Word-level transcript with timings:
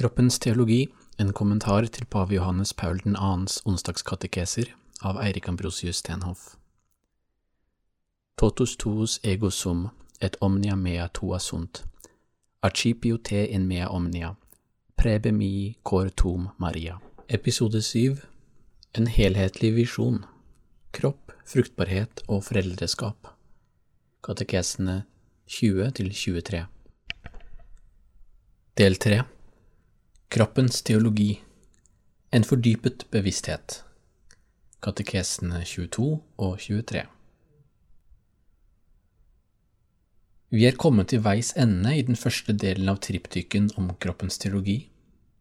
Kroppens 0.00 0.38
teologi, 0.38 0.88
en 1.18 1.32
kommentar 1.32 1.84
til 1.92 2.06
pave 2.08 2.32
Johannes 2.32 2.72
Paul 2.72 3.02
2.s 3.04 3.58
onsdagskatekeser 3.68 4.70
av 5.04 5.18
Eirik 5.20 5.48
Ambrosius 5.48 5.98
Stenhoff. 6.00 6.54
Totus 8.40 8.78
tuus 8.80 9.18
ego 9.22 9.50
sum, 9.50 9.90
et 10.20 10.38
omnia 10.40 10.72
mea 10.72 11.08
tua 11.12 11.36
sunt, 11.38 11.82
archipio 12.62 13.18
te 13.18 13.42
in 13.44 13.66
mea 13.68 13.90
omnia, 13.92 14.30
prebe 14.96 15.32
mi 15.36 15.76
cor 15.82 16.08
tum 16.08 16.48
Maria. 16.56 16.96
Episode 17.28 17.82
7 17.82 18.16
En 18.96 19.06
helhetlig 19.06 19.74
visjon. 19.74 20.24
Kropp, 20.92 21.34
fruktbarhet 21.44 22.22
og 22.26 22.44
foreldreskap. 22.44 23.28
Katekesene 24.24 25.02
20 25.46 25.90
til 26.00 26.10
23 26.14 26.64
Del 28.80 28.96
3 28.96 29.39
Kroppens 30.30 30.82
teologi 30.82 31.40
En 32.30 32.44
fordypet 32.46 33.00
bevissthet 33.10 33.80
Katekesene 34.78 35.64
22 35.66 36.04
og 36.38 36.52
23 36.62 37.00
Vi 40.54 40.68
er 40.68 40.76
kommet 40.84 41.08
til 41.10 41.24
veis 41.24 41.50
ende 41.64 41.96
i 41.98 42.04
den 42.06 42.14
første 42.20 42.54
delen 42.54 42.92
av 42.92 43.00
triptyken 43.02 43.66
om 43.74 43.88
kroppens 43.98 44.38
teologi, 44.38 44.76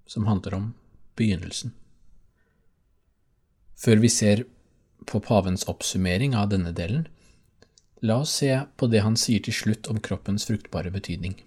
som 0.09 0.25
handler 0.25 0.55
om 0.57 0.65
begynnelsen. 1.21 1.75
Før 3.77 4.01
vi 4.01 4.09
ser 4.09 4.41
på 5.05 5.21
pavens 5.29 5.67
oppsummering 5.69 6.33
av 6.33 6.49
denne 6.55 6.73
delen, 6.73 7.05
la 8.01 8.23
oss 8.23 8.33
se 8.41 8.57
på 8.73 8.89
det 8.89 9.05
han 9.05 9.21
sier 9.25 9.45
til 9.45 9.53
slutt 9.53 9.93
om 9.93 10.01
kroppens 10.01 10.49
fruktbare 10.49 10.89
betydning. 10.97 11.37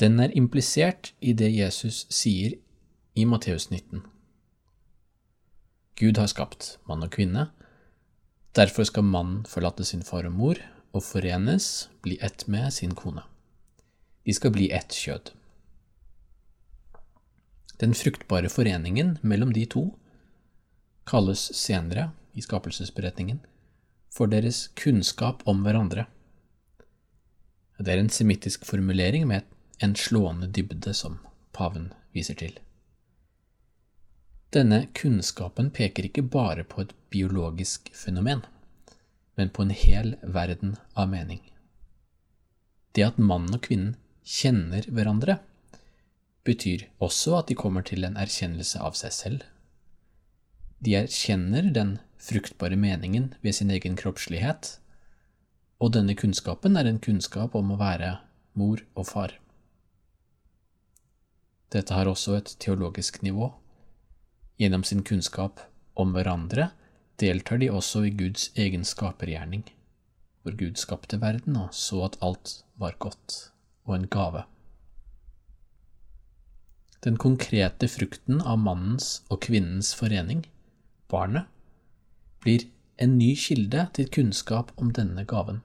Den 0.00 0.16
er 0.20 0.32
implisert 0.32 1.10
i 1.20 1.34
det 1.36 1.50
Jesus 1.52 2.06
sier 2.08 2.54
i 3.12 3.24
Matteus 3.28 3.66
19. 3.68 4.00
Gud 6.00 6.16
har 6.16 6.30
skapt 6.32 6.78
mann 6.88 7.04
og 7.04 7.10
kvinne, 7.12 7.50
derfor 8.56 8.88
skal 8.88 9.04
mannen 9.04 9.42
forlate 9.44 9.84
sin 9.84 10.00
far 10.06 10.24
og 10.24 10.32
mor 10.38 10.62
og 10.96 11.04
forenes, 11.04 11.90
bli 12.00 12.16
ett 12.24 12.46
med 12.48 12.72
sin 12.72 12.96
kone. 12.96 13.26
De 14.24 14.32
skal 14.32 14.54
bli 14.56 14.70
ett 14.72 14.96
kjød. 14.96 15.34
Den 17.84 17.92
fruktbare 17.92 18.48
foreningen 18.48 19.18
mellom 19.20 19.52
de 19.52 19.66
to 19.68 19.84
kalles 21.04 21.44
senere, 21.56 22.10
i 22.32 22.40
skapelsesberetningen, 22.40 23.40
for 24.08 24.30
deres 24.30 24.68
kunnskap 24.78 25.42
om 25.50 25.64
hverandre. 25.66 26.06
Det 27.76 27.90
er 27.92 28.00
en 28.00 28.12
semittisk 28.12 28.64
formulering 28.64 29.26
med 29.28 29.44
en 29.80 29.96
slående 29.96 30.46
dybde 30.46 30.94
som 30.94 31.18
paven 31.56 31.90
viser 32.12 32.36
til. 32.40 32.56
Denne 34.54 34.82
kunnskapen 34.98 35.70
peker 35.70 36.08
ikke 36.08 36.26
bare 36.26 36.64
på 36.66 36.82
et 36.84 36.94
biologisk 37.10 37.92
fenomen, 37.94 38.42
men 39.38 39.52
på 39.54 39.62
en 39.62 39.70
hel 39.70 40.16
verden 40.22 40.74
av 40.98 41.08
mening. 41.12 41.40
Det 42.92 43.06
at 43.06 43.20
mannen 43.22 43.54
og 43.54 43.62
kvinnen 43.68 43.94
kjenner 44.26 44.88
hverandre, 44.90 45.38
betyr 46.44 46.88
også 46.98 47.36
at 47.38 47.50
de 47.50 47.56
kommer 47.58 47.84
til 47.86 48.04
en 48.04 48.18
erkjennelse 48.18 48.80
av 48.82 48.96
seg 48.98 49.14
selv. 49.14 49.44
De 50.80 50.96
erkjenner 50.98 51.68
den 51.76 51.98
fruktbare 52.20 52.76
meningen 52.76 53.34
ved 53.44 53.56
sin 53.56 53.70
egen 53.70 53.96
kroppslighet, 53.96 54.74
og 55.80 55.94
denne 55.96 56.16
kunnskapen 56.18 56.76
er 56.76 56.88
en 56.88 57.00
kunnskap 57.00 57.54
om 57.56 57.72
å 57.72 57.78
være 57.80 58.16
mor 58.58 58.82
og 58.98 59.06
far. 59.08 59.36
Dette 61.70 61.94
har 61.94 62.10
også 62.10 62.34
et 62.40 62.54
teologisk 62.62 63.20
nivå. 63.22 63.52
Gjennom 64.60 64.82
sin 64.84 65.04
kunnskap 65.06 65.62
om 65.94 66.14
hverandre 66.16 66.70
deltar 67.20 67.60
de 67.60 67.70
også 67.70 68.04
i 68.08 68.14
Guds 68.16 68.48
egen 68.58 68.82
skapergjerning, 68.84 69.62
hvor 70.42 70.56
Gud 70.58 70.80
skapte 70.80 71.20
verden 71.22 71.58
og 71.60 71.74
så 71.76 72.02
at 72.08 72.18
alt 72.24 72.60
var 72.80 72.98
godt 72.98 73.52
og 73.86 73.94
en 73.96 74.08
gave. 74.10 74.44
Den 77.04 77.16
konkrete 77.16 77.88
frukten 77.88 78.42
av 78.44 78.58
mannens 78.60 79.22
og 79.32 79.40
kvinnens 79.46 79.94
forening, 79.96 80.42
barnet, 81.08 81.46
blir 82.44 82.66
en 83.00 83.16
ny 83.16 83.30
kilde 83.40 83.86
til 83.96 84.10
kunnskap 84.12 84.74
om 84.76 84.90
denne 84.96 85.24
gaven. 85.28 85.62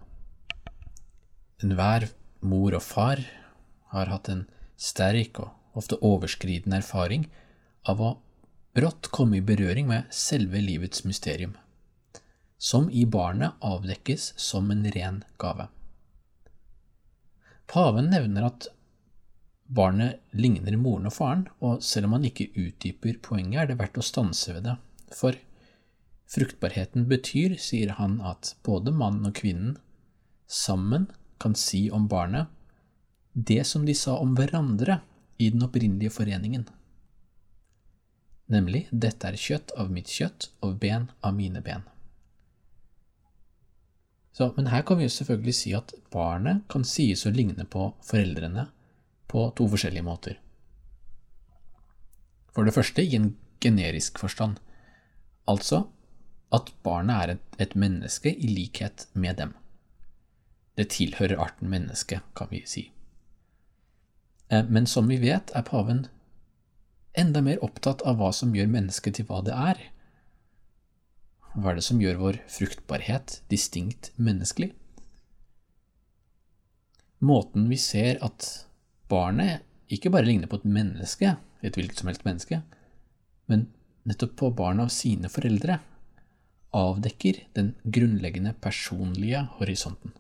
Enhver 1.63 2.07
mor 2.45 2.77
og 2.77 2.83
far 2.83 3.19
har 3.91 4.11
hatt 4.11 4.29
en 4.31 4.45
sterk 4.79 5.41
og 5.43 5.51
ofte 5.75 5.99
overskridende 6.01 6.79
erfaring 6.81 7.27
av 7.89 8.01
å 8.01 8.11
brått 8.75 9.11
komme 9.15 9.39
i 9.39 9.45
berøring 9.45 9.87
med 9.87 10.11
selve 10.13 10.59
livets 10.63 11.05
mysterium, 11.07 11.55
som 12.57 12.89
i 12.89 13.05
barnet 13.05 13.59
avdekkes 13.63 14.33
som 14.39 14.71
en 14.71 14.87
ren 14.95 15.23
gave. 15.41 15.67
Paven 17.71 18.11
nevner 18.13 18.49
at 18.49 18.69
Barnet 19.65 20.19
ligner 20.29 20.75
moren 20.77 21.07
og 21.09 21.15
faren, 21.15 21.47
og 21.57 21.81
selv 21.81 22.05
om 22.05 22.19
han 22.19 22.27
ikke 22.27 22.51
utdyper 22.53 23.17
poenget, 23.25 23.63
er 23.63 23.71
det 23.71 23.79
verdt 23.79 23.97
å 23.97 24.05
stanse 24.05 24.53
ved 24.53 24.67
det. 24.67 24.75
For 25.09 25.37
fruktbarheten 26.29 27.07
betyr, 27.09 27.55
sier 27.57 27.95
han, 27.97 28.19
at 28.21 28.53
både 28.65 28.93
mannen 28.93 29.31
og 29.31 29.33
kvinnen 29.39 29.79
sammen 30.45 31.09
kan 31.41 31.57
si 31.57 31.87
om 31.89 32.05
barnet 32.07 32.51
det 33.33 33.65
som 33.67 33.83
de 33.87 33.95
sa 33.97 34.13
om 34.21 34.35
hverandre 34.37 35.01
i 35.38 35.50
den 35.50 35.63
opprinnelige 35.63 36.13
foreningen. 36.16 36.68
Nemlig, 38.51 38.85
dette 38.91 39.28
er 39.28 39.40
kjøtt 39.41 39.73
av 39.79 39.91
mitt 39.91 40.12
kjøtt 40.12 40.51
og 40.66 40.78
ben 40.81 41.09
av 41.25 41.34
mine 41.38 41.62
ben. 41.66 41.84
Så, 44.35 44.51
men 44.57 44.68
her 44.68 44.84
kan 44.85 45.00
vi 45.00 45.07
jo 45.07 45.13
selvfølgelig 45.16 45.56
si 45.56 45.72
at 45.78 45.94
barnet 46.12 46.66
kan 46.72 46.84
sies 46.85 47.23
å 47.25 47.34
ligne 47.34 47.66
på 47.72 47.88
foreldrene 48.03 48.68
på 49.31 49.47
to 49.57 49.68
forskjellige 49.72 50.06
måter. 50.06 50.40
For 52.56 52.67
det 52.67 52.75
første 52.75 53.03
i 53.03 53.16
en 53.17 53.34
generisk 53.63 54.19
forstand, 54.19 54.59
altså 55.47 55.85
at 56.56 56.72
barnet 56.85 57.16
er 57.16 57.34
et, 57.35 57.46
et 57.63 57.78
menneske 57.79 58.31
i 58.31 58.52
likhet 58.52 59.07
med 59.13 59.40
dem. 59.40 59.56
Det 60.75 60.90
tilhører 60.91 61.40
arten 61.40 61.72
menneske, 61.72 62.19
kan 62.35 62.52
vi 62.52 62.62
si. 62.67 62.90
Eh, 64.50 64.66
men 64.66 64.88
som 64.88 65.07
vi 65.07 65.17
vet, 65.22 65.51
er 65.56 65.66
paven 65.67 66.06
enda 67.16 67.41
mer 67.41 67.61
opptatt 67.63 68.03
av 68.03 68.19
hva 68.19 68.31
som 68.35 68.53
gjør 68.56 68.72
mennesket 68.72 69.17
til 69.17 69.28
hva 69.29 69.41
det 69.45 69.56
er. 69.56 69.79
Hva 71.56 71.72
er 71.72 71.79
det 71.79 71.85
som 71.88 72.01
gjør 72.03 72.19
vår 72.19 72.41
fruktbarhet 72.51 73.39
distinkt 73.51 74.11
menneskelig? 74.19 74.73
Måten 77.25 77.69
vi 77.72 77.79
ser 77.79 78.19
at 78.25 78.50
barnet 79.09 79.63
ikke 79.91 80.11
bare 80.11 80.28
ligner 80.28 80.51
på 80.51 80.59
et 80.59 80.67
menneske, 80.67 81.38
et 81.63 81.78
hvilket 81.78 82.01
som 82.01 82.11
helst 82.11 82.25
menneske, 82.28 82.59
men 83.47 83.69
nettopp 84.05 84.35
på 84.41 84.51
barna 84.57 84.85
av 84.85 84.94
sine 84.94 85.31
foreldre, 85.31 85.79
avdekker 86.75 87.39
den 87.55 87.72
grunnleggende 87.88 88.51
personlige 88.61 89.45
horisonten. 89.61 90.11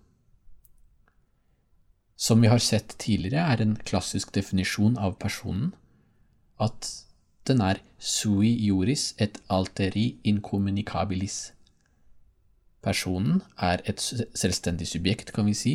Som 2.15 2.41
vi 2.41 2.47
har 2.47 2.59
sett 2.63 2.97
tidligere, 2.97 3.43
er 3.43 3.61
en 3.61 3.75
klassisk 3.75 4.31
definisjon 4.35 4.97
av 4.97 5.17
personen 5.19 5.73
at 6.59 6.87
den 7.45 7.61
er 7.61 7.81
sui 7.99 8.53
juris 8.65 9.13
et 9.21 9.41
alteri 9.51 10.15
incommunicabilis. 10.23 11.51
Personen 12.85 13.41
er 13.57 13.83
et 13.89 13.99
selvstendig 13.99 14.87
subjekt, 14.87 15.33
kan 15.33 15.45
vi 15.45 15.53
si, 15.53 15.73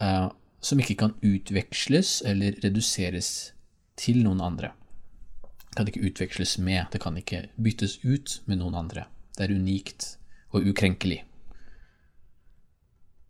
eh, 0.00 0.28
som 0.60 0.80
ikke 0.80 0.98
kan 0.98 1.14
utveksles 1.22 2.22
eller 2.26 2.58
reduseres 2.64 3.52
til 3.96 4.22
noen 4.24 4.40
andre. 4.40 4.72
Det 5.70 5.76
kan 5.76 5.88
ikke 5.88 6.06
utveksles 6.10 6.58
med, 6.58 6.86
det 6.92 7.00
kan 7.00 7.16
ikke 7.16 7.48
byttes 7.56 7.98
ut 8.04 8.40
med 8.46 8.58
noen 8.58 8.74
andre. 8.74 9.06
Det 9.36 9.44
er 9.46 9.54
unikt 9.54 10.16
og 10.52 10.66
ukrenkelig. 10.66 11.22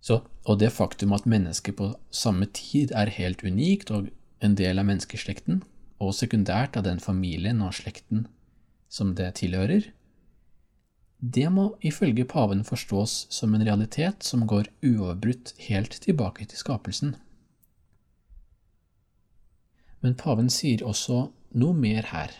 Så, 0.00 0.20
og 0.46 0.60
det 0.62 0.70
faktum 0.74 1.14
at 1.16 1.26
mennesket 1.26 1.76
på 1.78 1.90
samme 2.14 2.46
tid 2.54 2.94
er 2.94 3.10
helt 3.18 3.42
unikt 3.42 3.90
og 3.90 4.12
en 4.44 4.54
del 4.58 4.78
av 4.78 4.86
menneskeslekten, 4.86 5.62
og 5.98 6.14
sekundært 6.14 6.76
av 6.76 6.84
den 6.86 7.00
familien 7.00 7.62
og 7.64 7.74
slekten 7.74 8.26
som 8.92 9.14
det 9.18 9.32
tilhører, 9.40 9.88
det 11.18 11.48
må 11.50 11.70
ifølge 11.80 12.26
paven 12.28 12.62
forstås 12.64 13.26
som 13.32 13.54
en 13.56 13.64
realitet 13.64 14.22
som 14.22 14.44
går 14.46 14.68
uavbrutt 14.84 15.54
helt 15.66 15.96
tilbake 16.04 16.44
til 16.44 16.60
skapelsen. 16.60 17.14
Men 20.04 20.14
paven 20.20 20.52
sier 20.52 20.84
også 20.84 21.30
noe 21.56 21.74
mer 21.74 22.10
her. 22.12 22.34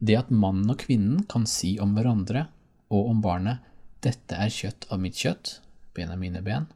Det 0.00 0.16
at 0.16 0.32
mannen 0.32 0.72
og 0.72 0.80
kvinnen 0.80 1.26
kan 1.28 1.44
si 1.46 1.76
om 1.78 1.92
hverandre 1.94 2.48
og 2.88 3.10
om 3.12 3.20
barnet 3.20 3.60
'dette 4.00 4.32
er 4.32 4.48
kjøtt 4.48 4.88
av 4.88 4.98
mitt 5.04 5.20
kjøtt, 5.20 5.60
ben 5.94 6.10
av 6.10 6.18
mine 6.18 6.42
ben', 6.42 6.68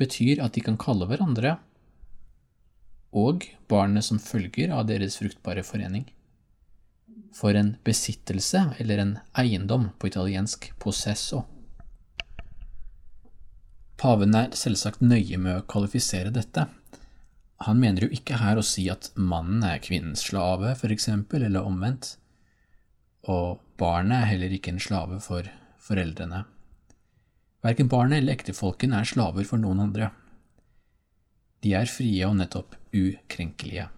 betyr 0.00 0.40
at 0.40 0.56
de 0.56 0.62
kan 0.64 0.78
kalle 0.80 1.06
hverandre 1.08 1.58
og 3.12 3.44
barnet 3.68 4.06
som 4.06 4.20
følger 4.22 4.72
av 4.72 4.86
deres 4.88 5.18
fruktbare 5.20 5.64
forening. 5.66 6.06
For 7.34 7.54
en 7.54 7.74
besittelse, 7.86 8.70
eller 8.78 9.02
en 9.02 9.16
eiendom 9.38 9.90
på 9.98 10.10
italiensk 10.10 10.70
possesso. 10.82 11.44
Paven 14.00 14.34
er 14.34 14.54
selvsagt 14.56 15.02
nøye 15.04 15.38
med 15.38 15.58
å 15.58 15.66
kvalifisere 15.68 16.32
dette. 16.32 16.66
Han 17.66 17.80
mener 17.82 18.06
jo 18.06 18.14
ikke 18.16 18.38
her 18.40 18.56
å 18.56 18.64
si 18.64 18.86
at 18.88 19.10
mannen 19.14 19.66
er 19.66 19.82
kvinnens 19.84 20.24
slave, 20.30 20.72
for 20.80 20.94
eksempel, 20.94 21.44
eller 21.44 21.66
omvendt, 21.68 22.14
og 23.28 23.60
barnet 23.78 24.22
er 24.22 24.30
heller 24.32 24.54
ikke 24.56 24.72
en 24.72 24.80
slave 24.80 25.20
for 25.20 25.50
foreldrene. 25.84 26.46
Verken 27.60 27.90
barnet 27.92 28.22
eller 28.22 28.38
ektefolken 28.38 28.94
er 28.96 29.08
slaver 29.08 29.44
for 29.44 29.60
noen 29.60 29.82
andre. 29.84 30.10
De 31.60 31.74
er 31.76 31.90
frie 31.92 32.24
og 32.24 32.38
nettopp 32.38 32.76
ukrenkelige. 32.96 33.90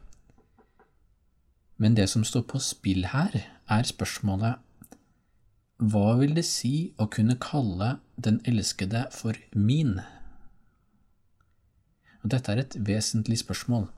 Men 1.78 1.94
det 1.98 2.08
som 2.10 2.24
står 2.26 2.44
på 2.50 2.58
spill 2.62 3.06
her, 3.12 3.38
er 3.70 3.86
spørsmålet 3.86 4.58
hva 5.82 6.12
vil 6.20 6.36
det 6.36 6.44
si 6.46 6.92
å 7.02 7.08
kunne 7.10 7.34
kalle 7.42 7.96
den 8.14 8.36
elskede 8.46 9.08
for 9.10 9.38
min? 9.50 9.96
Og 12.22 12.30
dette 12.30 12.52
er 12.52 12.62
et 12.62 12.76
vesentlig 12.86 13.40
spørsmål, 13.40 13.88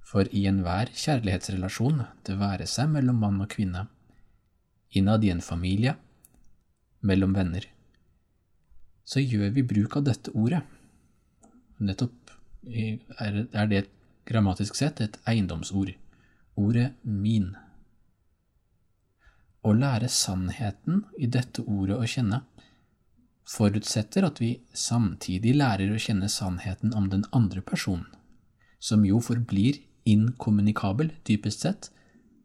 for 0.00 0.28
i 0.32 0.46
enhver 0.48 0.88
kjærlighetsrelasjon, 0.96 2.00
det 2.24 2.38
være 2.40 2.68
seg 2.68 2.88
mellom 2.94 3.20
mann 3.20 3.42
og 3.44 3.52
kvinne, 3.52 3.84
innad 4.96 5.24
i 5.24 5.34
en 5.34 5.44
familie, 5.44 5.98
mellom 7.04 7.36
venner, 7.36 7.68
så 9.04 9.20
gjør 9.20 9.50
vi 9.56 9.66
bruk 9.66 9.96
av 9.98 10.06
dette 10.06 10.32
ordet. 10.34 10.62
Nettopp 11.82 12.32
er 12.62 13.66
det 13.70 13.86
grammatisk 14.28 14.78
sett 14.78 15.02
et 15.02 15.18
eiendomsord, 15.28 15.92
ordet 16.56 16.92
min. 17.02 17.52
Å 19.62 19.72
lære 19.74 20.08
sannheten 20.10 21.04
i 21.18 21.28
dette 21.30 21.62
ordet 21.66 21.98
å 21.98 22.08
kjenne 22.08 22.42
forutsetter 23.48 24.26
at 24.26 24.40
vi 24.42 24.52
samtidig 24.72 25.54
lærer 25.58 25.92
å 25.92 26.00
kjenne 26.00 26.28
sannheten 26.30 26.94
om 26.98 27.08
den 27.12 27.24
andre 27.34 27.62
personen, 27.62 28.06
som 28.78 29.04
jo 29.06 29.20
forblir 29.22 29.80
inkommunikabel, 30.08 31.12
dypest 31.26 31.66
sett, 31.66 31.90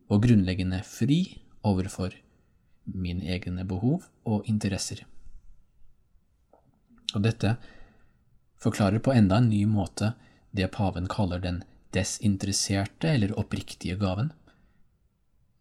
og 0.07 0.23
grunnleggende 0.23 0.81
fri 0.87 1.19
overfor 1.67 2.15
mine 2.87 3.27
egne 3.27 3.65
behov 3.67 4.07
og 4.25 4.47
interesser. 4.47 5.03
Og 7.15 7.23
dette 7.23 7.55
forklarer 8.61 8.99
på 9.03 9.13
enda 9.15 9.39
en 9.39 9.49
ny 9.51 9.63
måte 9.69 10.13
det 10.51 10.71
paven 10.73 11.07
kaller 11.11 11.39
den 11.43 11.61
desinteresserte 11.95 13.09
eller 13.13 13.35
oppriktige 13.39 13.97
gaven, 13.99 14.31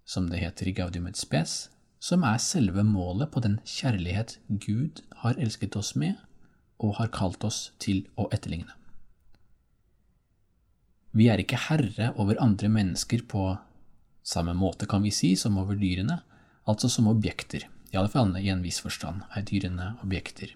som 0.06 0.30
det 0.30 0.40
heter 0.42 0.68
i 0.68 0.74
Gaudium 0.76 1.06
et 1.10 1.18
spes, 1.18 1.68
som 1.98 2.24
er 2.26 2.42
selve 2.42 2.84
målet 2.86 3.30
på 3.32 3.42
den 3.44 3.58
kjærlighet 3.66 4.36
Gud 4.48 5.02
har 5.22 5.38
elsket 5.40 5.76
oss 5.78 5.94
med 5.98 6.16
og 6.82 6.96
har 6.98 7.12
kalt 7.14 7.44
oss 7.46 7.70
til 7.82 8.04
å 8.20 8.28
etterligne. 8.34 8.72
Vi 11.16 11.30
er 11.32 11.40
ikke 11.40 11.62
herre 11.70 12.10
over 12.20 12.36
andre 12.42 12.68
mennesker 12.68 13.22
på 13.24 13.54
samme 14.26 14.52
måte, 14.58 14.84
kan 14.90 15.00
vi 15.06 15.14
si, 15.14 15.32
som 15.38 15.56
over 15.56 15.78
dyrene, 15.80 16.20
altså 16.68 16.90
som 16.92 17.08
objekter. 17.08 17.64
I 17.94 17.96
alle 17.96 18.12
fall 18.12 18.34
i 18.36 18.50
en 18.52 18.64
viss 18.64 18.82
forstand 18.84 19.24
er 19.32 19.46
dyrene 19.48 19.94
objekter 20.04 20.52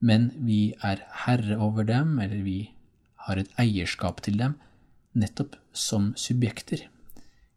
men 0.00 0.30
vi 0.46 0.74
er 0.82 1.04
herre 1.24 1.58
over 1.60 1.84
dem, 1.84 2.18
eller 2.18 2.42
vi 2.44 2.72
har 3.26 3.40
et 3.40 3.52
eierskap 3.60 4.22
til 4.24 4.38
dem, 4.40 4.56
nettopp 5.12 5.56
som 5.76 6.12
subjekter, 6.16 6.86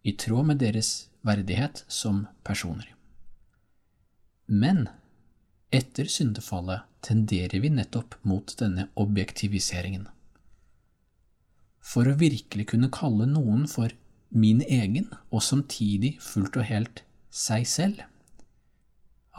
i 0.04 0.12
tråd 0.20 0.50
med 0.52 0.60
deres 0.60 1.08
verdighet 1.24 1.86
som 1.88 2.26
personer. 2.44 2.90
Men 4.48 4.90
etter 5.72 6.10
syndefallet 6.12 6.84
tenderer 7.04 7.64
vi 7.64 7.72
nettopp 7.72 8.18
mot 8.28 8.52
denne 8.60 8.90
objektiviseringen. 9.00 10.10
For 11.84 12.08
å 12.08 12.18
virkelig 12.20 12.68
kunne 12.74 12.92
kalle 12.94 13.28
noen 13.28 13.66
for 13.72 13.96
min 14.34 14.62
egen, 14.66 15.10
og 15.32 15.44
samtidig 15.46 16.18
fullt 16.24 16.60
og 16.60 16.68
helt 16.68 17.04
seg 17.34 17.68
selv, 17.70 18.04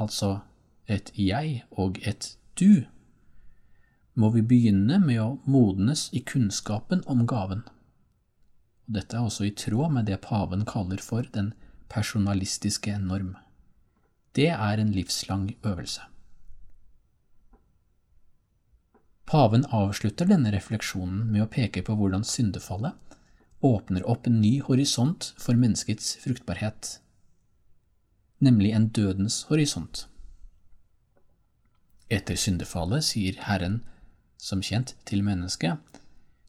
altså 0.00 0.41
et 0.91 1.12
jeg 1.17 1.62
og 1.71 2.00
et 2.07 2.35
du, 2.55 2.85
må 4.15 4.31
vi 4.31 4.43
begynne 4.47 5.01
med 5.03 5.21
å 5.21 5.29
modnes 5.51 6.06
i 6.15 6.23
kunnskapen 6.23 7.03
om 7.11 7.25
gaven. 7.27 7.65
Dette 8.87 9.17
er 9.17 9.27
også 9.27 9.49
i 9.49 9.55
tråd 9.59 9.95
med 9.97 10.06
det 10.06 10.21
paven 10.23 10.65
kaller 10.69 11.03
for 11.03 11.27
den 11.35 11.53
personalistiske 11.91 12.97
norm. 13.03 13.35
Det 14.35 14.51
er 14.53 14.81
en 14.83 14.93
livslang 14.95 15.49
øvelse. 15.65 16.06
Paven 19.25 19.65
avslutter 19.73 20.29
denne 20.29 20.53
refleksjonen 20.53 21.25
med 21.33 21.47
å 21.47 21.50
peke 21.50 21.83
på 21.83 21.97
hvordan 21.97 22.27
syndefallet 22.29 23.19
åpner 23.65 24.05
opp 24.11 24.27
en 24.29 24.43
ny 24.43 24.59
horisont 24.61 25.31
for 25.41 25.57
menneskets 25.57 26.19
fruktbarhet, 26.21 26.99
nemlig 28.45 28.75
en 28.77 28.91
dødens 28.93 29.47
horisont. 29.49 30.05
Etter 32.12 32.37
syndefallet 32.37 33.05
sier 33.06 33.39
Herren 33.47 33.81
som 34.45 34.62
kjent, 34.62 34.95
til 35.09 35.25
mennesket. 35.25 35.79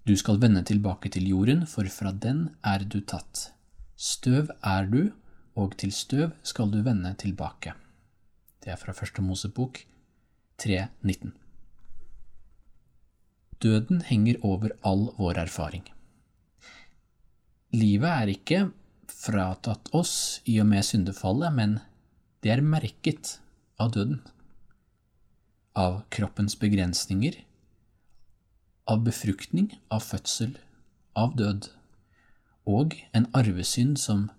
Du 0.06 0.14
skal 0.20 0.40
vende 0.42 0.64
tilbake 0.68 1.10
til 1.14 1.28
jorden, 1.32 1.64
for 1.70 1.88
fra 1.90 2.12
den 2.12 2.50
er 2.66 2.84
du 2.84 3.00
tatt. 3.02 3.50
Støv 3.96 4.52
er 4.62 4.90
du, 4.92 5.02
og 5.56 5.78
til 5.80 5.94
støv 5.96 6.34
skal 6.44 6.72
du 6.74 6.82
vende 6.84 7.14
tilbake. 7.18 7.74
Det 8.60 8.74
er 8.74 8.80
fra 8.82 8.94
Første 8.94 9.24
Mosebok 9.24 9.80
3.19. 10.62 11.32
Døden 13.64 14.02
henger 14.04 14.42
over 14.44 14.76
all 14.84 15.08
vår 15.18 15.40
erfaring. 15.46 15.86
Livet 17.76 18.12
er 18.12 18.32
ikke 18.36 18.60
fratatt 19.10 19.90
oss 19.96 20.42
i 20.46 20.60
og 20.60 20.68
med 20.70 20.84
syndefallet, 20.84 21.56
men 21.56 21.80
det 22.44 22.52
er 22.54 22.64
merket 22.64 23.38
av 23.80 23.96
døden. 23.96 24.20
Av 25.76 26.02
kroppens 26.10 26.56
begrensninger, 26.60 27.36
av 28.88 29.02
befruktning, 29.04 29.74
av 29.92 30.06
fødsel, 30.08 30.54
av 31.20 31.34
død, 31.36 31.68
og 32.66 32.96
en 33.12 33.26
arvesynd 33.36 33.98
som 34.00 34.30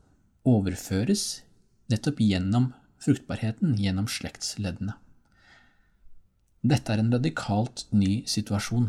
overføres 0.48 1.42
nettopp 1.92 2.22
gjennom 2.24 2.70
fruktbarheten, 3.04 3.74
gjennom 3.76 4.08
slektsleddene. 4.08 4.94
Dette 6.66 6.94
er 6.94 7.02
en 7.02 7.12
radikalt 7.12 7.84
ny 7.92 8.22
situasjon, 8.26 8.88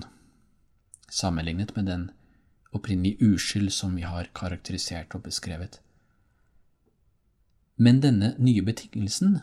sammenlignet 1.12 1.75
med 1.75 1.89
den 1.92 2.08
opprinnelige 2.72 3.34
uskyld 3.34 3.74
som 3.75 4.00
vi 4.00 4.06
har 4.08 4.32
karakterisert 4.38 5.13
og 5.18 5.25
beskrevet. 5.27 5.82
Men 7.77 8.00
denne 8.01 8.34
nye 8.42 8.63
betingelsen, 8.66 9.42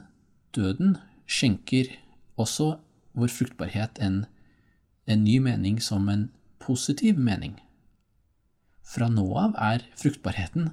døden, 0.56 0.96
skjenker 1.30 1.92
også 2.40 2.78
vår 3.14 3.33
fruktbarhet 3.33 3.99
en 4.02 4.25
en 5.06 5.25
ny 5.25 5.40
mening 5.40 5.80
som 5.80 6.09
en 6.09 6.28
positiv 6.59 7.18
mening. 7.18 7.59
Fra 8.85 9.09
nå 9.09 9.26
av 9.38 9.56
er 9.61 9.85
fruktbarheten 10.00 10.71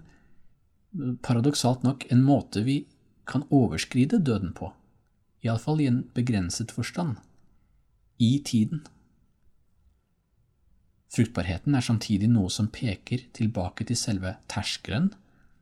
paradoksalt 1.24 1.84
nok 1.88 2.06
en 2.12 2.24
måte 2.24 2.64
vi 2.68 2.82
kan 3.28 3.46
overskride 3.50 4.20
døden 4.20 4.52
på, 4.56 4.72
iallfall 5.44 5.82
i 5.84 5.88
en 5.88 6.02
begrenset 6.16 6.72
forstand, 6.76 7.16
i 8.20 8.40
tiden. 8.46 8.84
Fruktbarheten 11.12 11.76
er 11.76 11.84
samtidig 11.84 12.30
noe 12.32 12.52
som 12.52 12.70
peker 12.72 13.26
tilbake 13.36 13.88
til 13.88 14.00
selve 14.00 14.36
terskelen, 14.52 15.12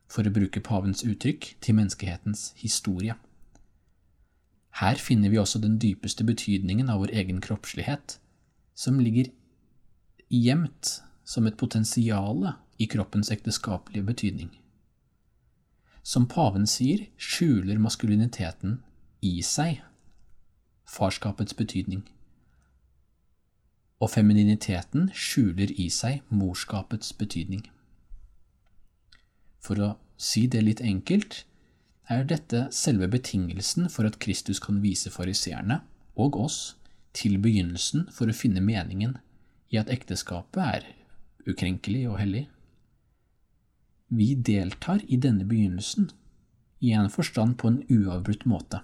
for 0.09 0.25
å 0.25 0.33
bruke 0.33 0.62
pavens 0.65 1.03
uttrykk, 1.05 1.55
til 1.62 1.77
menneskehetens 1.77 2.51
historie. 2.57 3.13
Her 4.77 4.95
finner 4.95 5.29
vi 5.29 5.38
også 5.38 5.59
den 5.59 5.79
dypeste 5.81 6.23
betydningen 6.23 6.89
av 6.89 7.01
vår 7.01 7.13
egen 7.21 7.41
kroppslighet, 7.41 8.19
som 8.75 8.99
ligger 8.99 9.31
gjemt 10.29 11.01
som 11.25 11.47
et 11.47 11.57
potensial 11.57 12.53
i 12.77 12.88
kroppens 12.88 13.31
ekteskapelige 13.31 14.05
betydning. 14.05 14.53
Som 16.03 16.27
paven 16.27 16.65
sier, 16.67 17.07
skjuler 17.17 17.81
maskuliniteten 17.81 18.79
i 19.21 19.41
seg 19.43 19.81
farskapets 20.89 21.53
betydning, 21.53 22.05
og 23.99 24.09
femininiteten 24.13 25.09
skjuler 25.13 25.73
i 25.75 25.89
seg 25.91 26.23
morskapets 26.31 27.11
betydning. 27.19 27.65
For 29.59 29.81
å 29.83 29.89
si 30.17 30.47
det 30.47 30.63
litt 30.63 30.81
enkelt, 30.81 31.43
er 32.09 32.25
dette 32.25 32.65
selve 32.73 33.07
betingelsen 33.11 33.89
for 33.93 34.09
at 34.09 34.17
Kristus 34.21 34.59
kan 34.63 34.81
vise 34.81 35.11
fariseerne, 35.13 35.81
og 36.19 36.35
oss, 36.41 36.59
til 37.13 37.37
begynnelsen 37.41 38.07
for 38.13 38.29
å 38.29 38.35
finne 38.35 38.61
meningen 38.61 39.15
i 39.73 39.79
at 39.81 39.89
ekteskapet 39.93 40.61
er 40.61 40.87
ukrenkelig 41.49 42.03
og 42.09 42.19
hellig. 42.21 42.43
Vi 44.09 44.33
deltar 44.35 45.01
i 45.07 45.17
denne 45.21 45.45
begynnelsen, 45.45 46.09
i 46.79 46.93
en 46.95 47.09
forstand 47.11 47.57
på 47.59 47.69
en 47.69 47.81
uavbrutt 47.91 48.45
måte, 48.47 48.81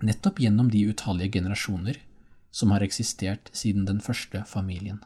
nettopp 0.00 0.40
gjennom 0.40 0.70
de 0.72 0.86
utallige 0.88 1.36
generasjoner 1.38 1.98
som 2.50 2.72
har 2.74 2.82
eksistert 2.82 3.50
siden 3.54 3.84
den 3.86 4.00
første 4.02 4.42
familien. 4.48 5.02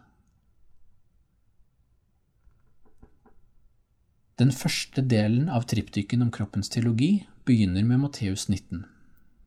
Den 4.34 4.50
første 4.50 5.02
delen 5.06 5.46
av 5.46 5.62
triptyken 5.70 6.24
om 6.24 6.30
kroppens 6.34 6.72
teologi 6.74 7.20
begynner 7.46 7.84
med 7.86 8.00
Matteus 8.02 8.48
19, 8.48 8.80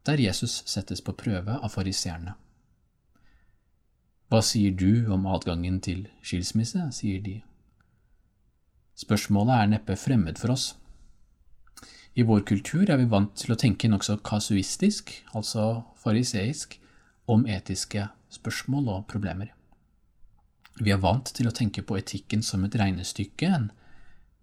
der 0.08 0.22
Jesus 0.24 0.62
settes 0.64 1.02
på 1.04 1.12
prøve 1.12 1.58
av 1.60 1.74
fariseerne. 1.74 2.38
Hva 4.32 4.40
sier 4.44 4.72
du 4.72 5.10
om 5.12 5.26
adgangen 5.28 5.82
til 5.84 6.06
skilsmisse? 6.24 6.86
sier 6.96 7.20
de. 7.24 7.42
Spørsmålet 8.96 9.56
er 9.58 9.72
neppe 9.74 9.98
fremmed 10.00 10.40
for 10.40 10.56
oss. 10.56 10.70
I 12.16 12.24
vår 12.24 12.46
kultur 12.48 12.88
er 12.88 13.02
vi 13.02 13.10
vant 13.12 13.36
til 13.36 13.54
å 13.54 13.60
tenke 13.60 13.90
nokså 13.92 14.16
kasuistisk, 14.24 15.12
altså 15.36 15.84
fariseisk, 16.00 16.80
om 17.28 17.44
etiske 17.44 18.08
spørsmål 18.32 18.88
og 18.96 19.04
problemer. 19.12 19.52
Vi 20.80 20.96
er 20.96 21.04
vant 21.04 21.28
til 21.36 21.52
å 21.52 21.54
tenke 21.54 21.84
på 21.84 22.00
etikken 22.00 22.40
som 22.40 22.64
et 22.64 22.80
regnestykke, 22.80 23.52
en 23.52 23.68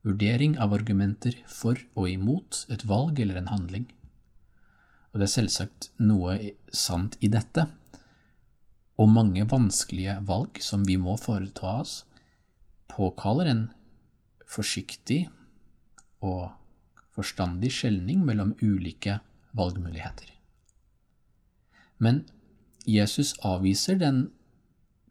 vurdering 0.04 0.58
av 0.60 0.74
argumenter 0.76 1.36
for 1.48 1.80
og 1.96 2.08
imot 2.10 2.64
et 2.72 2.84
valg 2.88 3.20
eller 3.20 3.40
en 3.40 3.52
handling. 3.52 3.86
Og 5.12 5.20
det 5.20 5.28
er 5.28 5.36
selvsagt 5.36 5.88
noe 6.02 6.36
sant 6.74 7.16
i 7.24 7.30
dette, 7.32 7.68
og 9.00 9.10
mange 9.10 9.46
vanskelige 9.50 10.20
valg 10.28 10.60
som 10.62 10.84
vi 10.86 10.98
må 11.00 11.16
foreta 11.18 11.80
oss, 11.80 12.02
påkaller 12.90 13.48
en 13.50 13.64
forsiktig 14.46 15.24
og 16.22 16.52
forstandig 17.14 17.72
skjelning 17.74 18.22
mellom 18.26 18.52
ulike 18.62 19.18
valgmuligheter. 19.54 20.30
Men 21.98 22.24
Jesus 22.86 23.32
avviser 23.46 23.98
den 23.98 24.28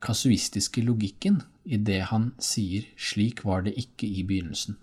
kasuistiske 0.04 0.84
logikken 0.84 1.42
i 1.64 1.78
det 1.78 2.02
han 2.10 2.32
sier 2.42 2.88
slik 2.98 3.44
var 3.48 3.64
det 3.66 3.76
ikke 3.80 4.08
i 4.08 4.24
begynnelsen. 4.28 4.78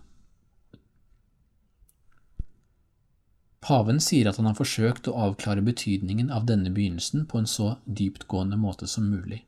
Paven 3.61 4.01
sier 4.01 4.31
at 4.31 4.39
han 4.41 4.49
har 4.49 4.57
forsøkt 4.57 5.11
å 5.11 5.17
avklare 5.27 5.63
betydningen 5.65 6.31
av 6.33 6.47
denne 6.49 6.73
begynnelsen 6.73 7.27
på 7.29 7.43
en 7.43 7.51
så 7.51 7.75
dyptgående 7.85 8.57
måte 8.57 8.89
som 8.89 9.11
mulig, 9.13 9.43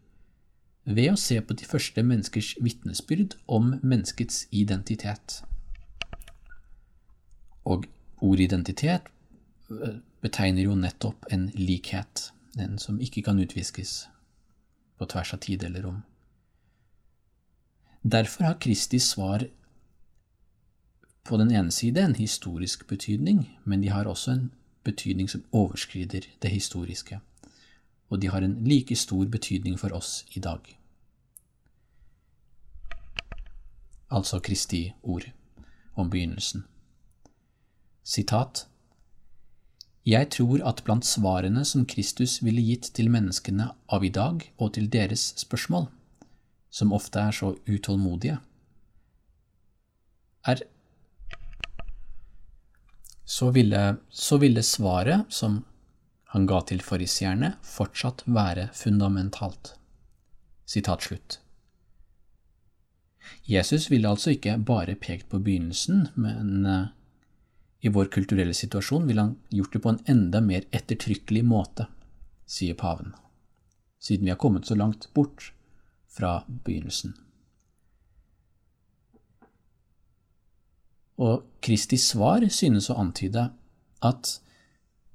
ved 0.84 1.14
å 1.14 1.20
se 1.20 1.38
på 1.40 1.56
de 1.56 1.68
første 1.68 2.04
menneskers 2.04 2.52
vitnesbyrd 2.60 3.38
om 3.46 3.72
menneskets 3.80 4.44
identitet. 4.50 5.40
Og 7.64 7.88
ordet 8.20 8.50
identitet 8.50 9.08
eh, 9.70 9.98
betegner 10.20 10.66
jo 10.66 10.76
nettopp 10.76 11.30
en 11.32 11.48
likhet 11.56 12.28
en 12.60 12.78
som 12.78 13.00
ikke 13.00 13.22
kan 13.22 13.40
utviskes 13.40 14.06
på 14.98 15.08
tvers 15.08 15.32
av 15.34 15.40
tid 15.44 15.64
eller 15.64 15.86
rom. 15.86 16.02
Derfor 18.02 18.44
har 18.44 18.60
Kristi 18.60 18.98
svar 18.98 19.44
på 21.22 21.36
den 21.36 21.52
ene 21.54 21.70
side 21.70 22.02
en 22.02 22.14
historisk 22.14 22.86
betydning, 22.86 23.44
men 23.64 23.82
de 23.82 23.88
har 23.88 24.08
også 24.10 24.30
en 24.30 24.50
betydning 24.84 25.30
som 25.30 25.44
overskrider 25.52 26.26
det 26.42 26.50
historiske, 26.50 27.20
og 28.10 28.22
de 28.22 28.28
har 28.28 28.42
en 28.42 28.58
like 28.64 28.96
stor 28.96 29.24
betydning 29.24 29.78
for 29.78 29.94
oss 29.94 30.24
i 30.34 30.40
dag. 30.40 30.78
Altså 34.10 34.40
Kristi 34.40 34.92
ord 35.02 35.30
om 35.94 36.10
begynnelsen. 36.10 36.64
Sitat 38.02 38.66
jeg 40.06 40.32
tror 40.34 40.64
at 40.66 40.82
blant 40.82 41.06
svarene 41.06 41.62
som 41.64 41.84
Kristus 41.86 42.40
ville 42.42 42.62
gitt 42.66 42.88
til 42.96 43.06
menneskene 43.10 43.68
av 43.86 44.02
i 44.02 44.10
dag 44.10 44.40
og 44.58 44.72
til 44.74 44.88
deres 44.90 45.28
spørsmål, 45.38 45.86
som 46.72 46.92
ofte 46.96 47.20
er 47.20 47.36
så 47.36 47.52
utålmodige, 47.68 48.38
er 50.48 50.62
så 53.24 53.50
ville, 53.54 53.82
så 54.10 54.38
ville 54.40 54.62
svaret 54.62 55.28
som 55.32 55.60
han 56.32 56.46
ga 56.48 56.62
til 56.68 56.80
fariseerne, 56.80 57.54
fortsatt 57.62 58.24
være 58.24 58.70
fundamentalt. 58.76 59.74
Sitat 60.64 61.04
slutt. 61.04 61.38
Jesus 63.44 63.90
ville 63.90 64.08
altså 64.08 64.32
ikke 64.32 64.56
bare 64.58 64.96
pekt 64.96 65.28
på 65.30 65.40
begynnelsen, 65.44 66.08
men 66.16 66.66
eh, 66.66 66.90
i 67.84 67.92
vår 67.92 68.08
kulturelle 68.14 68.54
situasjon 68.56 69.06
ville 69.06 69.26
han 69.26 69.36
gjort 69.52 69.76
det 69.76 69.82
på 69.84 69.92
en 69.92 70.00
enda 70.08 70.40
mer 70.40 70.64
ettertrykkelig 70.72 71.44
måte, 71.44 71.86
sier 72.48 72.78
paven, 72.78 73.12
siden 74.00 74.26
vi 74.26 74.32
har 74.32 74.40
kommet 74.40 74.66
så 74.66 74.76
langt 74.78 75.08
bort 75.14 75.52
fra 76.12 76.42
begynnelsen. 76.46 77.14
Og 81.22 81.44
Kristi 81.62 81.98
svar 82.00 82.44
synes 82.50 82.88
å 82.90 82.98
antyde 83.00 83.50
at 84.02 84.38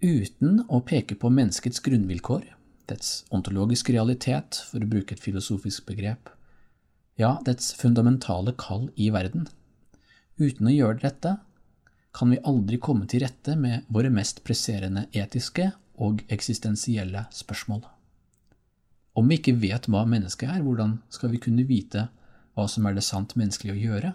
uten 0.03 0.61
å 0.69 0.79
peke 0.85 1.17
på 1.19 1.31
menneskets 1.33 1.81
grunnvilkår, 1.83 2.45
dets 2.87 3.25
ontologiske 3.33 3.91
realitet, 3.95 4.61
for 4.69 4.83
å 4.83 4.89
bruke 4.89 5.17
et 5.17 5.23
filosofisk 5.23 5.89
begrep, 5.89 6.29
ja, 7.19 7.37
dets 7.43 7.73
fundamentale 7.75 8.53
kall 8.55 8.87
i 8.95 9.09
verden, 9.11 9.49
uten 10.37 10.69
å 10.69 10.75
gjøre 10.75 11.01
dette, 11.03 11.35
kan 12.17 12.31
vi 12.31 12.39
aldri 12.49 12.79
komme 12.81 13.09
til 13.09 13.25
rette 13.25 13.57
med 13.59 13.85
våre 13.93 14.09
mest 14.13 14.43
presserende 14.47 15.05
etiske 15.13 15.71
og 16.01 16.23
eksistensielle 16.33 17.27
spørsmål. 17.33 17.83
Om 19.17 19.31
vi 19.31 19.39
ikke 19.39 19.55
vet 19.57 19.87
hva 19.89 20.03
mennesket 20.05 20.49
er, 20.51 20.61
hvordan 20.61 20.99
skal 21.13 21.31
vi 21.33 21.41
kunne 21.41 21.65
vite 21.65 22.07
hva 22.57 22.67
som 22.69 22.85
er 22.85 22.97
det 22.97 23.05
sant 23.05 23.33
menneskelig 23.37 23.73
å 23.73 23.79
gjøre? 23.81 24.11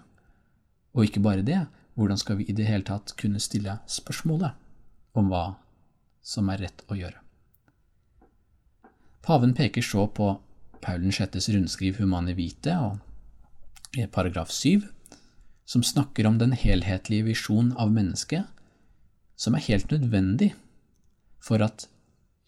Og 0.95 1.09
ikke 1.09 1.23
bare 1.25 1.47
det, 1.47 1.65
hvordan 1.99 2.21
skal 2.21 2.39
vi 2.39 2.47
i 2.47 2.55
det 2.57 2.69
hele 2.69 2.87
tatt 2.87 3.15
kunne 3.19 3.43
stille 3.43 3.81
spørsmålet 3.91 4.55
om 5.19 5.29
hva 5.33 5.45
som 6.23 6.51
er 6.53 6.63
rett 6.63 6.85
å 6.87 6.99
gjøre? 6.99 7.19
Paven 9.23 9.55
peker 9.59 9.85
så 9.87 10.07
på 10.11 10.33
Paulen 10.83 11.15
6.s 11.15 11.49
rundskriv 11.55 11.99
Humane 12.03 12.35
Vite 12.39 12.75
og 12.83 12.99
paragraf 14.15 14.51
7 14.51 14.83
som 15.69 15.85
snakker 15.87 16.27
om 16.27 16.39
den 16.41 16.55
helhetlige 16.59 17.29
visjon 17.29 17.71
av 17.79 17.93
mennesket, 17.95 18.45
som 19.39 19.55
er 19.55 19.67
helt 19.69 19.93
nødvendig 19.95 20.53
for 21.43 21.63
at 21.65 21.87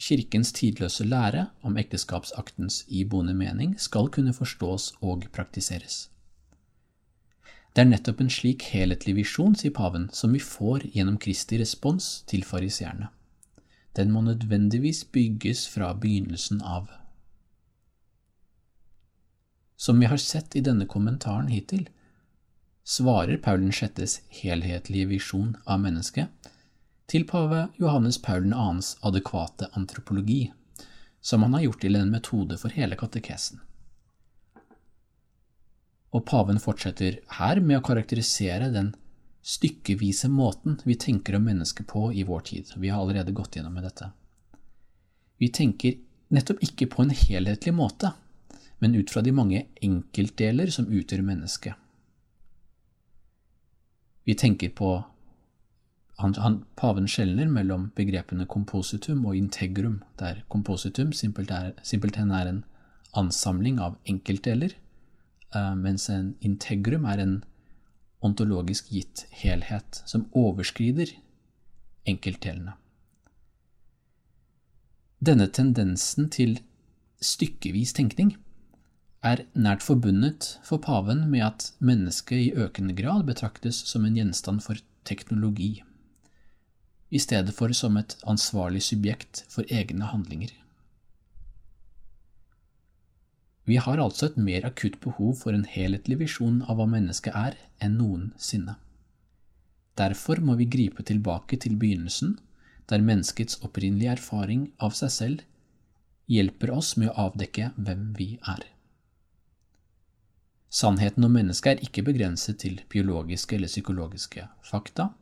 Kirkens 0.01 0.53
tidløse 0.53 1.05
lære 1.05 1.47
om 1.63 1.77
ekteskapsaktens 1.79 2.85
iboende 2.89 3.35
mening 3.35 3.77
skal 3.81 4.11
kunne 4.11 4.35
forstås 4.35 4.93
og 5.01 5.25
praktiseres. 5.33 6.11
Det 7.75 7.83
er 7.83 7.91
nettopp 7.91 8.21
en 8.23 8.31
slik 8.31 8.69
helhetlig 8.71 9.17
visjon, 9.17 9.55
sier 9.59 9.75
paven, 9.75 10.09
som 10.13 10.35
vi 10.35 10.43
får 10.43 10.87
gjennom 10.95 11.19
Kristi 11.19 11.59
respons 11.59 12.23
til 12.31 12.45
fariseerne. 12.47 13.09
Den 13.97 14.11
må 14.11 14.21
nødvendigvis 14.23 15.05
bygges 15.05 15.67
fra 15.69 15.93
begynnelsen 15.95 16.63
av. 16.63 16.87
Som 19.77 20.01
vi 20.01 20.07
har 20.07 20.23
sett 20.23 20.55
i 20.57 20.63
denne 20.63 20.87
kommentaren 20.87 21.51
hittil, 21.51 21.89
svarer 22.85 23.39
Paul 23.43 23.67
6.s 23.71 24.21
helhetlige 24.43 25.11
visjon 25.11 25.57
av 25.67 25.83
mennesket 25.83 26.51
til 27.07 27.27
pave 27.29 27.69
Johannes 27.77 28.19
Paul 28.23 28.49
2.s 28.51 28.97
adekvate 29.05 29.69
antropologi, 29.73 30.53
som 31.21 31.43
han 31.43 31.55
har 31.55 31.67
gjort 31.67 31.81
til 31.85 31.97
en 31.97 32.11
metode 32.13 32.59
for 32.61 32.75
hele 32.77 32.97
katekesen. 33.01 33.61
Og 36.15 36.25
paven 36.27 36.61
fortsetter 36.63 37.19
her 37.39 37.61
med 37.61 37.81
å 37.81 37.85
karakterisere 37.85 38.71
den 38.73 38.93
stykkevise 39.45 40.31
måten 40.33 40.79
vi 40.85 40.97
tenker 40.97 41.37
om 41.37 41.45
mennesket 41.45 41.89
på 41.91 42.07
i 42.13 42.23
vår 42.25 42.45
tid. 42.51 42.71
Vi 42.77 42.89
har 42.89 43.03
allerede 43.03 43.35
gått 43.37 43.57
gjennom 43.57 43.75
med 43.75 43.85
dette. 43.85 44.11
Vi 45.37 45.51
tenker 45.53 45.99
nettopp 46.33 46.63
ikke 46.65 46.89
på 46.93 47.03
en 47.03 47.13
helhetlig 47.13 47.75
måte, 47.75 48.15
men 48.79 48.95
ut 48.95 49.11
fra 49.11 49.23
de 49.23 49.33
mange 49.35 49.67
enkeltdeler 49.83 50.71
som 50.73 50.87
utgjør 50.89 51.25
mennesket. 51.27 51.75
Vi 54.25 54.35
tenker 54.41 54.71
på 54.73 54.95
han, 56.17 56.35
han, 56.39 56.61
Paven 56.79 57.09
skjelner 57.11 57.49
mellom 57.51 57.89
begrepene 57.99 58.47
kompositum 58.47 59.25
og 59.27 59.37
integrum, 59.39 60.03
der 60.21 60.45
kompositum 60.53 61.11
simpelthen 61.13 62.31
er 62.31 62.51
en 62.51 62.63
ansamling 63.19 63.81
av 63.83 63.97
enkeltdeler, 64.11 64.77
uh, 65.57 65.75
mens 65.75 66.07
en 66.11 66.35
integrum 66.41 67.07
er 67.11 67.23
en 67.23 67.35
ontologisk 68.25 68.93
gitt 68.95 69.27
helhet 69.43 70.03
som 70.09 70.29
overskrider 70.39 71.11
enkeltdelene. 72.09 72.77
Denne 75.25 75.49
tendensen 75.49 76.29
til 76.33 76.59
stykkevis 77.25 77.95
tenkning 77.97 78.35
er 79.25 79.47
nært 79.57 79.83
forbundet 79.83 80.59
for 80.67 80.83
paven 80.85 81.25
med 81.33 81.47
at 81.47 81.71
mennesket 81.81 82.39
i 82.39 82.65
økende 82.67 82.97
grad 82.97 83.25
betraktes 83.29 83.79
som 83.89 84.05
en 84.05 84.19
gjenstand 84.19 84.61
for 84.67 84.81
teknologi, 85.09 85.79
i 87.15 87.21
stedet 87.23 87.55
for 87.55 87.73
som 87.77 87.97
et 88.01 88.17
ansvarlig 88.27 88.83
subjekt 88.83 89.45
for 89.53 89.69
egne 89.71 90.09
handlinger. 90.11 90.51
Vi 93.65 93.77
har 93.81 94.03
altså 94.03 94.29
et 94.29 94.37
mer 94.37 94.67
akutt 94.69 94.99
behov 95.01 95.39
for 95.41 95.57
en 95.57 95.65
helhetlig 95.65 96.19
visjon 96.27 96.61
av 96.69 96.77
hva 96.77 96.89
mennesket 96.91 97.37
er, 97.39 97.55
enn 97.81 97.97
noensinne. 98.01 98.77
Derfor 99.97 100.43
må 100.43 100.59
vi 100.59 100.67
gripe 100.69 101.07
tilbake 101.07 101.57
til 101.63 101.79
begynnelsen, 101.81 102.37
der 102.91 103.01
menneskets 103.01 103.63
opprinnelige 103.65 104.19
erfaring 104.19 104.67
av 104.83 104.93
seg 104.99 105.13
selv 105.15 105.45
hjelper 106.29 106.75
oss 106.75 106.97
med 107.01 107.13
å 107.13 107.29
avdekke 107.29 107.71
hvem 107.77 108.11
vi 108.19 108.35
er. 108.43 108.67
Sannheten 110.75 111.25
om 111.25 111.37
mennesket 111.39 111.77
er 111.77 111.87
ikke 111.87 112.03
begrenset 112.05 112.59
til 112.65 112.81
biologiske 112.91 113.57
eller 113.57 113.71
psykologiske 113.71 114.49
fakta, 114.67 115.13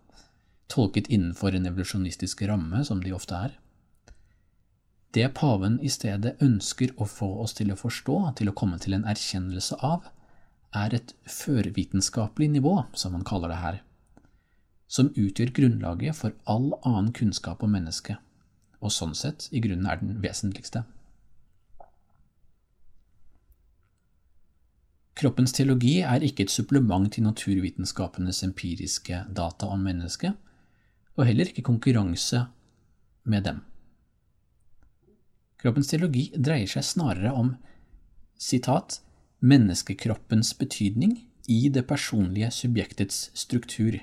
tolket 0.73 1.11
innenfor 1.13 1.55
en 1.55 1.69
evolusjonistisk 1.69 2.43
ramme, 2.49 2.83
som 2.89 3.03
de 3.05 3.13
ofte 3.13 3.37
er. 3.37 3.59
Det 5.13 5.29
paven 5.37 5.77
i 5.85 5.91
stedet 5.93 6.39
ønsker 6.41 6.95
å 6.97 7.05
få 7.05 7.29
oss 7.45 7.53
til 7.59 7.73
å 7.73 7.77
forstå, 7.77 8.17
til 8.39 8.49
å 8.49 8.57
komme 8.57 8.79
til 8.81 8.97
en 8.97 9.05
erkjennelse 9.09 9.77
av, 9.85 10.09
er 10.73 10.95
et 10.97 11.13
førvitenskapelig 11.29 12.49
nivå, 12.55 12.79
som 12.97 13.13
man 13.13 13.27
kaller 13.29 13.53
det 13.53 13.61
her, 13.61 13.83
som 14.89 15.13
utgjør 15.13 15.53
grunnlaget 15.59 16.17
for 16.17 16.33
all 16.49 16.73
annen 16.81 17.13
kunnskap 17.17 17.63
om 17.65 17.77
mennesket, 17.77 18.17
og 18.81 18.93
sånn 18.93 19.13
sett 19.17 19.51
i 19.53 19.61
grunnen 19.61 19.89
er 19.89 20.01
den 20.01 20.17
vesentligste. 20.25 20.87
Kroppens 25.23 25.53
teologi 25.53 25.99
er 26.01 26.25
ikke 26.25 26.47
et 26.47 26.55
supplement 26.55 27.05
til 27.13 27.27
naturvitenskapenes 27.29 28.41
empiriske 28.47 29.27
data 29.29 29.69
om 29.69 29.85
mennesket, 29.85 30.33
og 31.17 31.27
heller 31.29 31.51
ikke 31.51 31.65
konkurranse 31.67 32.47
med 33.29 33.45
dem. 33.47 33.61
Kroppens 35.63 35.93
teologi 35.93 36.31
dreier 36.35 36.71
seg 36.71 36.87
snarere 36.87 37.33
om 37.39 37.53
citat, 38.41 38.99
menneskekroppens 39.43 40.55
betydning 40.59 41.19
i 41.51 41.69
det 41.71 41.85
personlige 41.87 42.51
subjektets 42.55 43.29
struktur. 43.39 43.99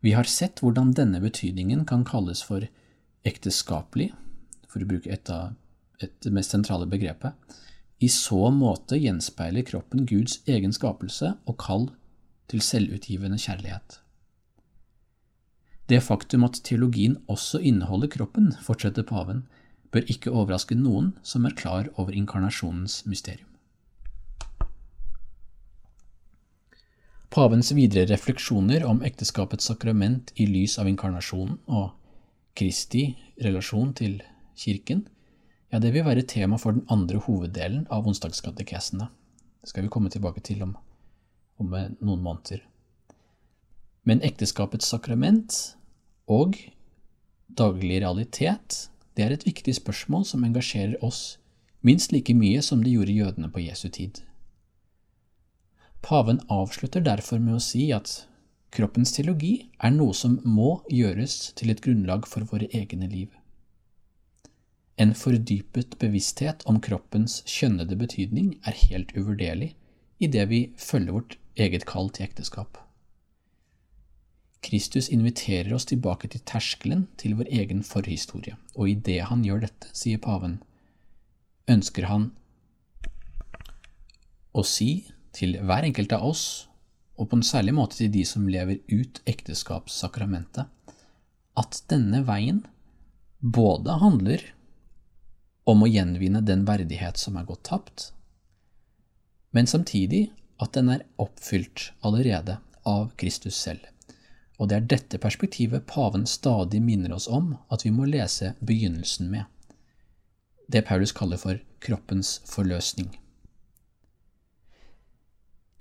Vi 0.00 0.12
har 0.12 0.28
sett 0.30 0.60
hvordan 0.62 0.92
denne 0.96 1.20
betydningen 1.20 1.84
kan 1.88 2.04
kalles 2.06 2.42
for 2.44 2.66
ekteskapelig, 3.26 4.12
for 4.68 4.84
å 4.84 4.88
bruke 4.88 5.10
et 5.12 5.30
av 5.32 5.56
et 6.04 6.28
mest 6.32 6.52
sentrale 6.52 6.86
begrepet, 6.88 7.32
i 7.98 8.08
så 8.12 8.50
måte 8.52 8.98
gjenspeiler 9.00 9.64
kroppen 9.64 10.04
Guds 10.08 10.42
egen 10.44 10.74
skapelse 10.76 11.32
og 11.48 11.56
kall 11.62 11.88
til 12.50 12.62
selvutgivende 12.62 13.38
kjærlighet. 13.38 14.00
Det 15.86 16.02
faktum 16.02 16.44
at 16.44 16.60
teologien 16.66 17.16
også 17.30 17.60
inneholder 17.62 18.10
kroppen, 18.10 18.52
fortsetter 18.62 19.06
paven, 19.06 19.44
bør 19.94 20.08
ikke 20.10 20.32
overraske 20.32 20.74
noen 20.74 21.12
som 21.22 21.46
er 21.46 21.54
klar 21.54 21.86
over 21.94 22.10
inkarnasjonens 22.10 23.04
mysterium. 23.06 23.46
Pavens 27.30 27.72
videre 27.76 28.08
refleksjoner 28.10 28.86
om 28.88 29.02
ekteskapets 29.04 29.68
sakrament 29.68 30.32
i 30.40 30.46
lys 30.48 30.78
av 30.80 30.88
inkarnasjonen 30.90 31.58
og 31.66 31.92
Kristi 32.56 33.10
relasjon 33.44 33.92
til 33.98 34.22
kirken, 34.56 35.04
ja, 35.72 35.78
det 35.82 35.92
vil 35.92 36.06
være 36.06 36.24
tema 36.24 36.56
for 36.56 36.72
den 36.72 36.86
andre 36.88 37.20
hoveddelen 37.20 37.84
av 37.92 38.06
onsdagskatekesene. 38.08 39.10
Det 39.60 39.68
skal 39.68 39.84
vi 39.84 39.92
komme 39.92 40.10
tilbake 40.10 40.40
til 40.40 40.62
om, 40.64 40.76
om 41.56 41.72
noen 41.72 42.22
måneder. 42.22 42.62
Men 44.06 44.22
ekteskapets 44.22 44.86
sakrament 44.86 45.76
og 46.30 46.58
daglig 47.46 48.00
realitet, 48.04 48.86
det 49.16 49.24
er 49.24 49.34
et 49.34 49.46
viktig 49.46 49.74
spørsmål 49.78 50.26
som 50.28 50.44
engasjerer 50.46 51.00
oss 51.04 51.38
minst 51.86 52.12
like 52.12 52.34
mye 52.34 52.62
som 52.62 52.82
det 52.82 52.92
gjorde 52.94 53.14
jødene 53.14 53.50
på 53.52 53.62
Jesu 53.64 53.88
tid. 53.88 54.20
Paven 56.02 56.40
avslutter 56.52 57.02
derfor 57.02 57.40
med 57.42 57.58
å 57.58 57.62
si 57.62 57.88
at 57.94 58.26
kroppens 58.74 59.14
teologi 59.16 59.68
er 59.82 59.94
noe 59.94 60.14
som 60.14 60.36
må 60.44 60.80
gjøres 60.92 61.54
til 61.58 61.72
et 61.72 61.82
grunnlag 61.82 62.28
for 62.30 62.46
våre 62.50 62.68
egne 62.74 63.08
liv. 63.10 63.30
En 64.96 65.12
fordypet 65.14 65.98
bevissthet 66.00 66.62
om 66.70 66.78
kroppens 66.80 67.42
kjønnede 67.50 67.98
betydning 68.00 68.54
er 68.64 68.78
helt 68.86 69.12
uvurderlig 69.16 69.74
i 70.18 70.30
det 70.32 70.46
vi 70.52 70.60
følger 70.80 71.18
vårt 71.18 71.36
eget 71.56 71.86
kall 71.88 72.10
til 72.12 72.26
ekteskap. 72.26 72.78
Kristus 74.66 75.08
inviterer 75.12 75.72
oss 75.76 75.86
tilbake 75.86 76.28
til 76.32 76.42
terskelen 76.48 77.06
til 77.20 77.36
vår 77.38 77.50
egen 77.54 77.82
forhistorie, 77.86 78.56
og 78.74 78.90
i 78.90 78.96
det 79.08 79.20
han 79.30 79.44
gjør 79.46 79.62
dette, 79.66 79.90
sier 79.94 80.18
paven, 80.22 80.58
ønsker 81.70 82.08
han 82.10 82.30
å 84.56 84.64
si 84.66 85.06
til 85.36 85.58
hver 85.68 85.86
enkelt 85.86 86.14
av 86.16 86.24
oss, 86.26 86.46
og 87.16 87.30
på 87.30 87.38
en 87.38 87.46
særlig 87.46 87.76
måte 87.76 88.00
til 88.00 88.10
de 88.12 88.24
som 88.28 88.48
lever 88.48 88.80
ut 88.92 89.20
ekteskapssakramentet, 89.28 90.66
at 91.56 91.78
denne 91.88 92.20
veien 92.26 92.64
både 93.40 93.96
handler 94.02 94.42
om 95.66 95.82
å 95.82 95.88
gjenvinne 95.88 96.42
den 96.44 96.66
verdighet 96.68 97.20
som 97.20 97.38
er 97.38 97.46
gått 97.48 97.64
tapt, 97.70 98.10
men 99.56 99.68
samtidig 99.70 100.26
at 100.62 100.72
den 100.76 100.88
er 100.94 101.04
oppfylt 101.20 101.90
allerede 102.06 102.58
av 102.86 103.10
Kristus 103.20 103.58
selv 103.58 103.84
og 104.56 104.70
det 104.70 104.76
er 104.76 104.88
dette 104.88 105.20
perspektivet 105.20 105.86
paven 105.88 106.24
stadig 106.28 106.80
minner 106.82 107.14
oss 107.16 107.28
om 107.28 107.54
at 107.72 107.84
vi 107.84 107.92
må 107.92 108.08
lese 108.08 108.54
begynnelsen 108.64 109.28
med, 109.32 109.44
det 110.68 110.86
Paulus 110.88 111.12
kaller 111.16 111.40
for 111.40 111.60
kroppens 111.84 112.40
forløsning. 112.48 113.10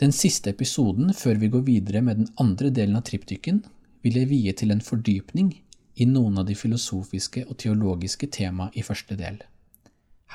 Den 0.04 0.12
siste 0.12 0.52
episoden 0.52 1.14
før 1.16 1.40
vi 1.40 1.50
går 1.54 1.64
videre 1.70 2.02
med 2.04 2.20
den 2.20 2.32
andre 2.42 2.70
delen 2.70 3.00
av 3.00 3.06
triptyken, 3.08 3.64
vil 4.04 4.20
jeg 4.20 4.30
vie 4.30 4.54
til 4.54 4.76
en 4.76 4.84
fordypning 4.84 5.54
i 5.96 6.06
noen 6.06 6.42
av 6.42 6.50
de 6.50 6.58
filosofiske 6.60 7.46
og 7.48 7.56
teologiske 7.64 8.28
tema 8.28 8.68
i 8.76 8.84
første 8.84 9.16
del. 9.18 9.40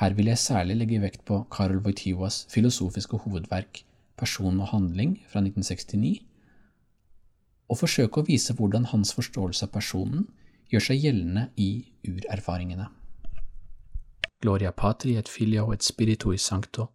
Her 0.01 0.17
vil 0.17 0.31
jeg 0.31 0.41
særlig 0.41 0.79
legge 0.79 1.03
vekt 1.03 1.21
på 1.29 1.43
Karol 1.53 1.83
Wojtylas 1.85 2.47
filosofiske 2.49 3.21
hovedverk 3.21 3.83
Person 4.19 4.59
og 4.59 4.71
handling 4.73 5.17
fra 5.31 5.41
1969 5.43 6.19
og 7.71 7.79
forsøke 7.79 8.19
å 8.19 8.27
vise 8.27 8.53
hvordan 8.57 8.89
hans 8.91 9.13
forståelse 9.15 9.67
av 9.67 9.71
personen 9.71 10.25
gjør 10.71 10.85
seg 10.89 11.05
gjeldende 11.05 11.45
i 11.55 11.69
urerfaringene. 12.07 12.87
Gloria 14.41 14.71
patri 14.75 15.15
et 15.19 15.29
filio 15.29 15.69
et 15.71 15.85
spiritui 15.85 16.39
sancto, 16.41 16.89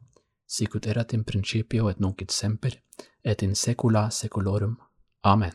sicut 0.47 0.89
erat 0.91 1.15
in 1.17 1.25
principio 1.25 1.89
et 1.89 2.01
nunc 2.03 2.23
et 2.23 2.35
semper, 2.35 2.77
et 3.25 3.43
in 3.43 3.55
secula 3.55 4.09
secolorum. 4.11 4.77
Amen. 5.25 5.55